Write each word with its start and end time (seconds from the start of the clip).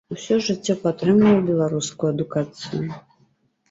Усё 0.13 0.37
жыццё 0.47 0.77
падтрымліваў 0.85 1.45
беларускую 1.53 2.13
адукацыю. 2.17 2.85